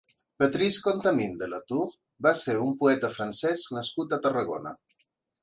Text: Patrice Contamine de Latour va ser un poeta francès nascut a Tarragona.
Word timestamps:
Patrice 0.43 0.79
Contamine 0.85 1.37
de 1.41 1.49
Latour 1.51 1.91
va 2.29 2.33
ser 2.41 2.57
un 2.63 2.73
poeta 2.81 3.13
francès 3.19 3.67
nascut 3.77 4.19
a 4.19 4.21
Tarragona. 4.27 4.75